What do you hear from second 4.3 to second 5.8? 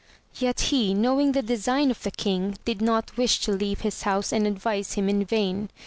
and advise him in vain.